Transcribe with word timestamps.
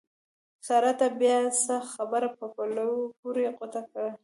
سارا! 0.67 0.91
تا 0.99 1.07
بیا 1.19 1.37
څه 1.63 1.75
خبره 1.93 2.27
په 2.37 2.45
پلو 2.55 2.89
پورې 3.19 3.45
غوټه 3.57 3.81
کړه؟! 3.89 4.09